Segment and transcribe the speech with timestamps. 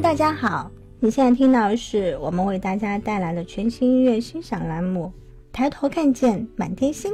[0.00, 5.06] 大家好，你现在听到的是我们为大家带来的全新音乐欣赏栏目
[5.52, 7.12] 《抬头看见满天星》，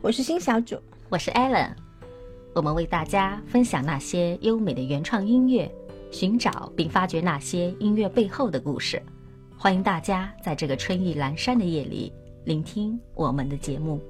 [0.00, 0.76] 我是新小主，
[1.08, 1.70] 我是 Allen，
[2.54, 5.70] 我们为大家分享那些优美的原创音乐，
[6.12, 9.02] 寻找并发掘那些音乐背后的故事。
[9.58, 12.12] 欢迎大家在这个春意阑珊的夜里
[12.44, 14.00] 聆听我们的节目。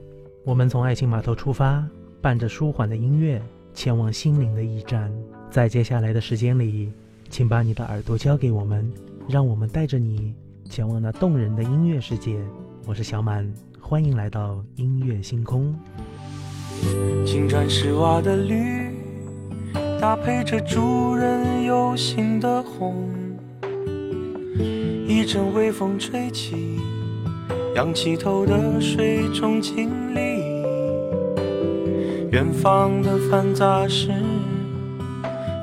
[0.45, 1.83] 我们从爱情码头出发，
[2.21, 5.11] 伴着舒缓的音乐，前往心灵的驿站。
[5.51, 6.93] 在接下来的时间里。
[7.33, 8.87] 请把你的耳朵交给我们，
[9.27, 10.35] 让我们带着你
[10.69, 12.37] 前往那动人的音乐世界。
[12.85, 15.75] 我是小满，欢迎来到音乐星空。
[17.25, 18.91] 青砖石瓦的绿，
[19.99, 23.09] 搭配着主人有心的红。
[25.09, 26.79] 一阵微风吹起，
[27.75, 30.21] 仰起头的水中经历，
[32.31, 34.13] 远方的繁杂事。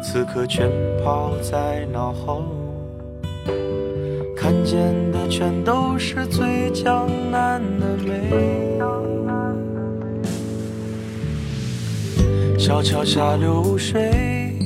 [0.01, 0.69] 此刻全
[1.03, 2.43] 抛在脑后，
[4.35, 8.79] 看见的全都是最江南的美。
[12.57, 14.57] 小桥下流水，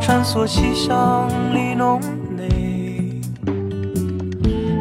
[0.00, 2.00] 穿梭西厢里浓
[2.36, 3.20] 内。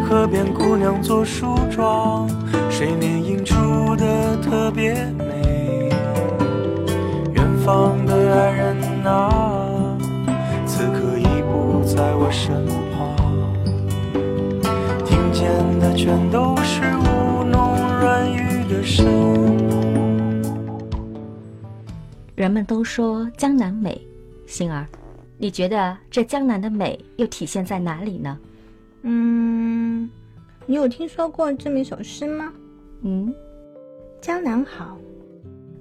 [0.04, 2.28] 河边姑娘做梳妆，
[2.70, 5.90] 水面映出的特别美。
[7.34, 8.76] 远方的爱人
[9.06, 9.49] 啊。
[12.32, 13.16] 身旁，
[15.04, 19.08] 听见的全都是吴侬软语的声。
[22.36, 24.00] 人们都说江南美，
[24.46, 24.88] 星儿，
[25.38, 28.38] 你觉得这江南的美又体现在哪里呢？
[29.02, 30.10] 嗯，
[30.66, 32.54] 你有听说过这么一首诗吗？
[33.02, 33.34] 嗯，
[34.22, 34.98] 江南好，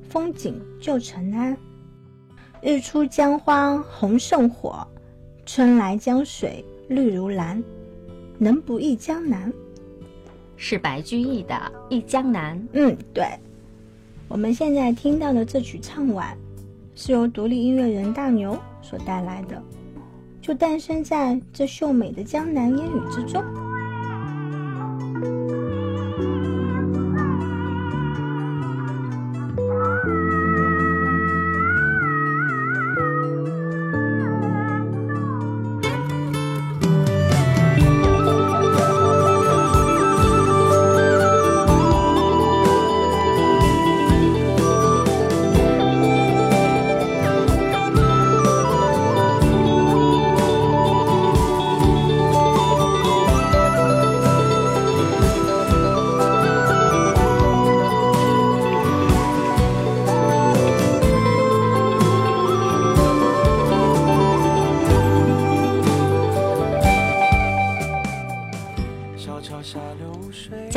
[0.08, 1.54] 风景旧曾谙。
[2.60, 4.84] 日出江花红胜火，
[5.48, 7.64] 春来江水绿如蓝，
[8.36, 9.50] 能不忆江南？
[10.58, 11.54] 是白居易的
[11.88, 12.54] 《忆江南》。
[12.74, 13.24] 嗯，对。
[14.28, 16.36] 我们现在听到的这曲唱晚，
[16.94, 19.62] 是由独立音乐人大牛所带来的，
[20.42, 23.42] 就诞生在这秀美的江南烟雨之中。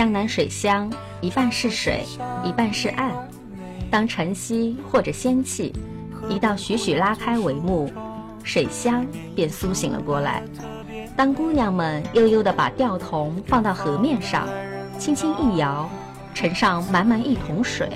[0.01, 0.91] 江南水乡，
[1.21, 2.03] 一半是水，
[2.43, 3.11] 一半是岸。
[3.91, 5.71] 当晨曦或者仙气
[6.27, 7.87] 一道徐徐拉开帷幕，
[8.43, 10.41] 水乡便苏醒了过来。
[11.15, 14.49] 当姑娘们悠悠地把吊桶放到河面上，
[14.97, 15.87] 轻轻一摇，
[16.33, 17.87] 盛上满满一桶水，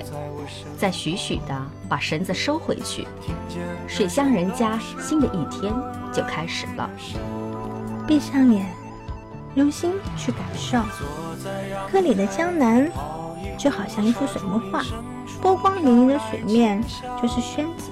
[0.78, 3.04] 再徐徐地把绳子收回去，
[3.88, 5.74] 水乡人家新的一天
[6.12, 6.88] 就开始了。
[8.06, 8.64] 闭上眼，
[9.56, 10.78] 用心去感受。
[11.90, 12.88] 歌里的江南
[13.58, 14.84] 就好像一幅水墨画，
[15.40, 16.80] 波光粼粼的水面
[17.20, 17.90] 就是宣子，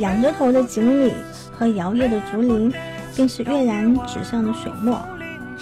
[0.00, 1.14] 仰着头的锦鲤
[1.52, 2.72] 和摇曳的竹林
[3.14, 4.98] 便是跃然纸上的水墨，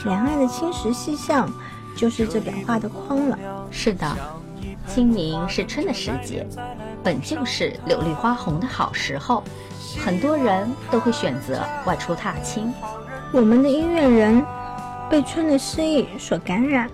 [0.04, 1.50] 两岸的青石细巷
[1.96, 3.38] 就是这裱画的框了。
[3.70, 4.16] 是的，
[4.86, 6.46] 清明是春的时节，
[7.02, 9.42] 本就是柳绿花红的好时候，
[10.04, 12.72] 很多人都会选择外出踏青。
[13.32, 14.44] 我们的音乐人
[15.10, 16.90] 被春的诗意所感染。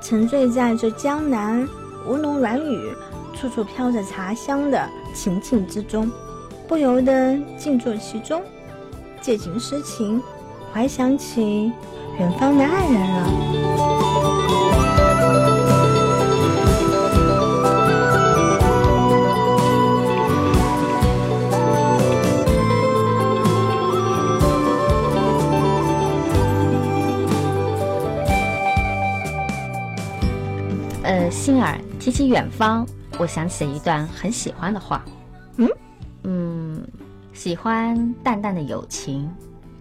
[0.00, 1.68] 沉醉在这江南
[2.06, 2.94] 吴侬软语、
[3.34, 6.08] 处处飘着茶香的情境之中，
[6.68, 8.42] 不由得静坐其中，
[9.20, 10.22] 借景诗情，
[10.72, 11.72] 怀想起
[12.18, 15.05] 远方的爱人了。
[31.46, 32.84] 呃，欣儿提起远方，
[33.18, 35.04] 我想起了一段很喜欢的话。
[35.58, 35.68] 嗯
[36.24, 36.84] 嗯，
[37.32, 39.30] 喜欢淡淡的友情，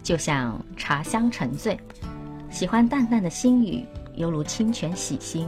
[0.04, 1.76] 就像茶香沉醉；
[2.52, 3.84] 喜欢淡淡的心语，
[4.14, 5.48] 犹如清泉洗心；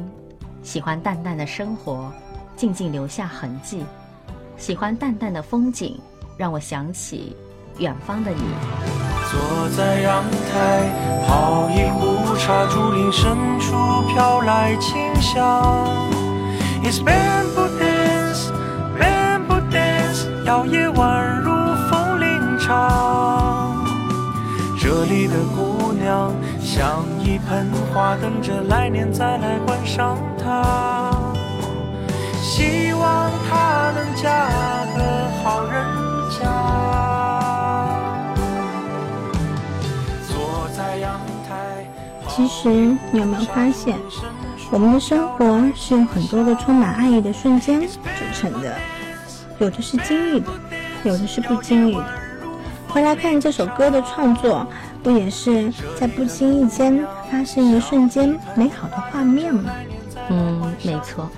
[0.63, 2.11] 喜欢淡淡的生活，
[2.55, 3.83] 静静留下痕迹；
[4.57, 5.99] 喜欢淡淡的风景，
[6.35, 7.35] 让我想起
[7.77, 8.41] 远方的你。
[9.29, 13.75] 坐在阳台，泡一壶茶，竹林深处
[14.07, 16.06] 飘来清香。
[16.89, 18.49] It's bamboo dance,
[18.97, 21.51] bamboo dance，摇曳宛如
[21.89, 23.85] 风铃长。
[24.79, 31.11] 这里的姑娘像一盆花，等着来年再来观赏它。
[32.41, 34.47] 希望她能嫁
[34.95, 35.83] 个好人
[36.39, 36.39] 家。
[40.29, 41.19] 坐在阳
[41.49, 41.85] 台。
[42.29, 42.69] 其实，
[43.11, 43.97] 你有没有发现，
[44.69, 47.97] 我们的生活是有很多个充满爱意的瞬间组
[48.33, 48.75] 成的，
[49.59, 50.51] 有的是经历的，
[51.03, 52.05] 有的是不经意的。
[52.89, 54.67] 回来看这首歌的创作，
[55.01, 59.71] 不也是在不经意间发生一个瞬间美好的画面吗？
[60.29, 61.29] 嗯，没错。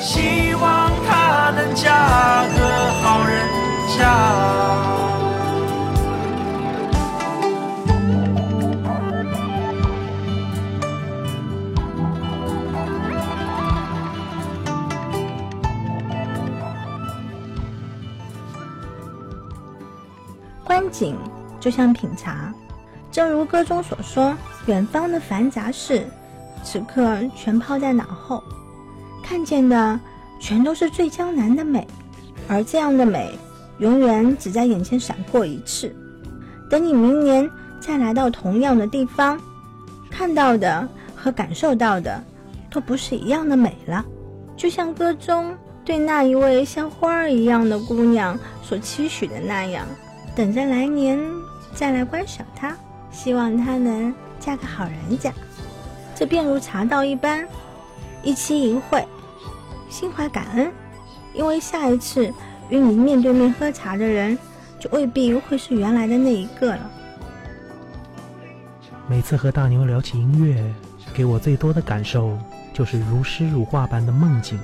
[0.00, 3.46] 希望她能嫁个好人
[3.98, 5.07] 家。
[20.98, 21.16] 景
[21.60, 22.52] 就像品茶，
[23.12, 24.34] 正如歌中所说，
[24.66, 26.04] 远方的繁杂事，
[26.64, 28.42] 此刻全抛在脑后，
[29.22, 29.98] 看见的
[30.40, 31.86] 全都是最江南的美，
[32.48, 33.30] 而这样的美，
[33.78, 35.94] 永远只在眼前闪过一次。
[36.68, 37.48] 等你明年
[37.80, 39.40] 再来到同样的地方，
[40.10, 42.20] 看到的和感受到的，
[42.70, 44.04] 都不是一样的美了。
[44.56, 49.86] 就像歌中对那一位像花儿一样的姑娘所期许的那样。
[50.38, 51.18] 等着来年
[51.74, 52.72] 再来观赏它，
[53.10, 55.32] 希望它能嫁个好人家。
[56.14, 57.44] 这便如茶道一般，
[58.22, 59.04] 一期一会，
[59.90, 60.70] 心怀感恩，
[61.34, 62.32] 因为下一次
[62.70, 64.38] 与你面对面喝茶的人，
[64.78, 66.88] 就未必会是原来的那一个了。
[69.08, 70.72] 每次和大牛聊起音乐，
[71.12, 72.38] 给我最多的感受
[72.72, 74.56] 就是如诗如画般的梦境，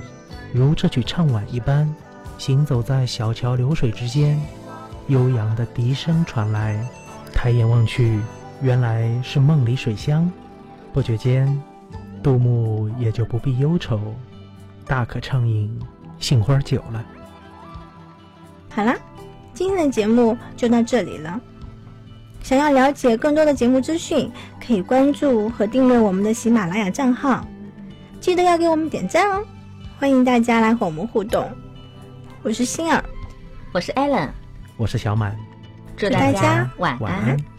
[0.53, 1.93] 如这曲唱晚一般，
[2.37, 4.39] 行走在小桥流水之间。
[5.07, 6.79] 悠扬的笛声传来，
[7.33, 8.19] 抬眼望去，
[8.61, 10.31] 原来是梦里水乡。
[10.91, 11.61] 不觉间，
[12.23, 13.99] 杜牧也就不必忧愁，
[14.87, 15.79] 大可畅饮
[16.19, 17.05] 杏花酒了。
[18.69, 18.95] 好啦，
[19.53, 21.39] 今天的节目就到这里了。
[22.41, 24.31] 想要了解更多的节目资讯，
[24.65, 27.45] 可以关注和订阅我们的喜马拉雅账号，
[28.19, 29.43] 记得要给我们点赞哦。
[29.99, 31.49] 欢迎大家来和我们互动。
[32.41, 33.03] 我是星儿，
[33.71, 34.44] 我是 Allen。
[34.77, 35.33] 我是小满，
[35.95, 37.54] 祝大家晚晚安。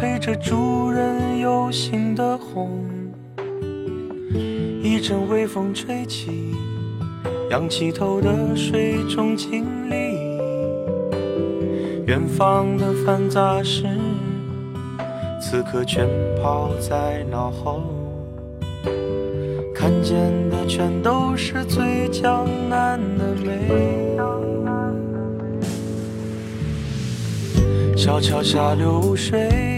[0.00, 2.84] 陪着主人有心的红。
[4.80, 6.54] 一阵微风吹起，
[7.50, 9.96] 仰起头的水中经历。
[12.06, 13.88] 远方的繁杂事，
[15.40, 16.06] 此刻全
[16.40, 17.82] 抛在脑后。
[19.74, 20.16] 看见
[20.48, 24.16] 的全都是最江南的美。
[27.96, 29.77] 小桥下流水，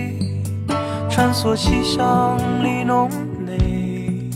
[1.20, 3.06] 穿梭西厢里弄
[3.44, 4.30] 内。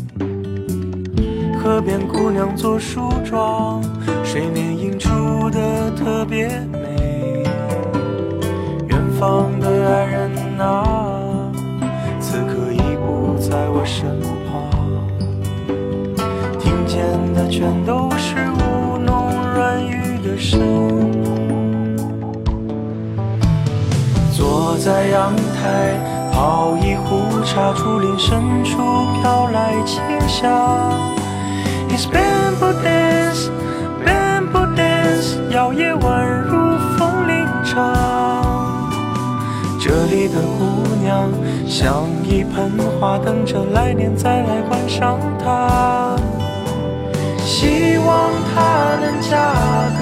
[1.58, 3.82] 河边姑娘做梳妆，
[4.22, 7.42] 水面映出的特别美。
[8.88, 11.50] 远方的爱人啊，
[12.20, 14.68] 此刻已不在我身旁，
[16.60, 17.00] 听见
[17.32, 20.60] 的全都是吴侬软语的声。
[24.36, 25.98] 坐在阳台
[26.34, 28.76] 泡一壶茶，竹林深处
[29.20, 30.50] 飘来清香。
[31.88, 33.50] It's bamboo dance,
[34.04, 37.94] bamboo dance，摇曳宛如风铃唱。
[39.80, 41.30] 这里的姑娘
[41.68, 46.16] 像一盆花，等着来年再来观赏它。
[47.44, 49.36] 希望她能嫁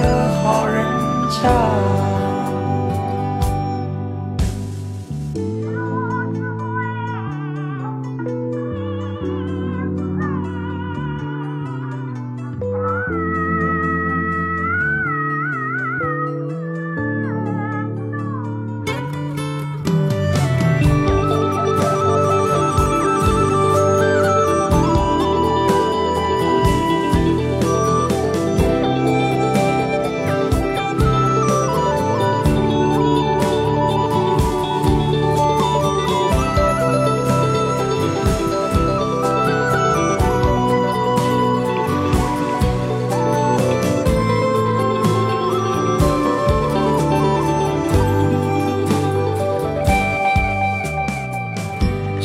[0.01, 0.83] 个好人
[1.29, 1.92] 家。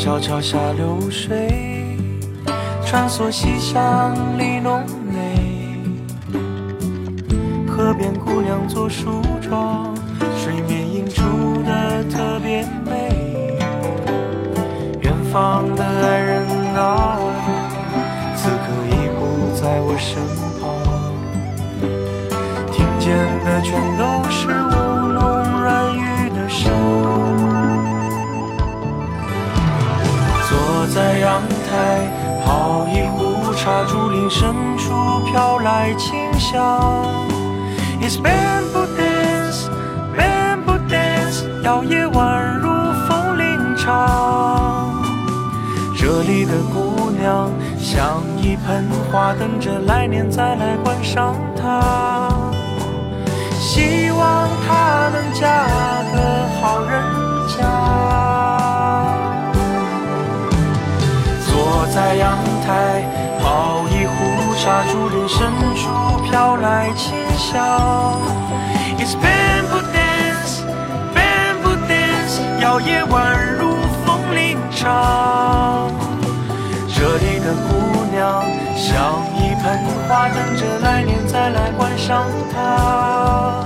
[0.08, 1.98] 小桥下流水，
[2.82, 5.82] 穿梭西巷里浓眉。
[7.68, 9.94] 河边姑娘做梳妆，
[10.34, 13.58] 水面映出的特别美。
[15.02, 16.42] 远方的爱人
[16.74, 17.18] 啊，
[18.34, 20.22] 此刻已不在我身
[20.58, 20.72] 旁，
[22.72, 24.48] 听见的全都是
[33.58, 37.04] 茶，竹林深处飘来清香。
[38.00, 39.66] It's bamboo dance,
[40.16, 42.68] bamboo dance，摇曳宛如
[43.08, 44.94] 风铃唱。
[45.96, 52.30] 这里的姑娘像一盆花，等着来年再来观赏它。
[53.58, 55.66] 希望她能嫁
[56.14, 56.16] 个
[56.60, 57.02] 好人
[57.48, 57.58] 家。
[61.44, 63.02] 坐在阳台
[63.48, 65.88] 泡一壶茶，竹林深处
[66.24, 68.20] 飘来清香。
[68.98, 70.60] It's bamboo dance,
[71.14, 73.16] bamboo dance，摇曳宛
[73.58, 73.70] 如
[74.04, 75.90] 风铃唱。
[76.94, 78.44] 这里的姑娘
[78.76, 79.64] 像一盆
[80.06, 83.64] 花，等着来年再来观赏它。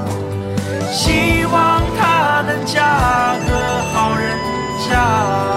[0.93, 4.39] 希望她能嫁个好人
[4.89, 5.52] 家。